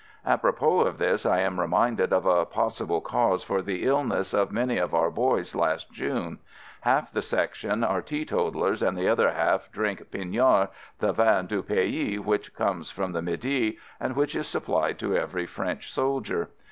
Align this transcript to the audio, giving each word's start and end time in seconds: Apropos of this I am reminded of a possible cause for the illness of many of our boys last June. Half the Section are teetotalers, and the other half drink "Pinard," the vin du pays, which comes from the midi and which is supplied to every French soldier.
Apropos 0.25 0.79
of 0.79 0.97
this 0.97 1.27
I 1.27 1.41
am 1.41 1.59
reminded 1.59 2.11
of 2.11 2.25
a 2.25 2.43
possible 2.43 3.01
cause 3.01 3.43
for 3.43 3.61
the 3.61 3.83
illness 3.85 4.33
of 4.33 4.51
many 4.51 4.79
of 4.79 4.95
our 4.95 5.11
boys 5.11 5.53
last 5.53 5.91
June. 5.91 6.39
Half 6.79 7.11
the 7.11 7.21
Section 7.21 7.83
are 7.83 8.01
teetotalers, 8.01 8.81
and 8.81 8.97
the 8.97 9.07
other 9.07 9.29
half 9.31 9.71
drink 9.71 10.09
"Pinard," 10.09 10.69
the 10.97 11.13
vin 11.13 11.45
du 11.45 11.61
pays, 11.61 12.19
which 12.19 12.55
comes 12.55 12.89
from 12.89 13.11
the 13.11 13.21
midi 13.21 13.77
and 13.99 14.15
which 14.15 14.35
is 14.35 14.47
supplied 14.47 14.97
to 14.97 15.15
every 15.15 15.45
French 15.45 15.93
soldier. 15.93 16.49